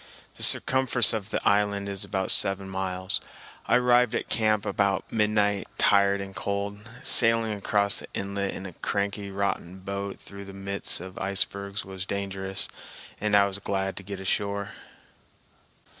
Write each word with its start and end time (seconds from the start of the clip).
The 0.33 0.41
circumference 0.41 1.13
of 1.13 1.29
the 1.29 1.47
island 1.47 1.87
is 1.87 2.03
about 2.03 2.31
seven 2.31 2.67
miles. 2.67 3.21
I 3.67 3.75
arrived 3.75 4.15
at 4.15 4.29
camp 4.29 4.65
about 4.65 5.05
midnight, 5.13 5.67
tired 5.77 6.21
and 6.21 6.35
cold. 6.35 6.89
Sailing 7.03 7.51
across 7.53 7.99
the 7.99 8.07
inlet 8.15 8.55
in 8.55 8.65
a 8.65 8.73
cranky 8.73 9.29
rotten 9.29 9.77
boat 9.81 10.19
through 10.19 10.45
the 10.45 10.53
midst 10.53 11.01
of 11.01 11.19
icebergs 11.19 11.85
was 11.85 12.07
dangerous, 12.07 12.67
and 13.19 13.35
I 13.35 13.45
was 13.45 13.59
glad 13.59 13.95
to 13.97 14.01
get 14.01 14.19
ashore. 14.19 14.73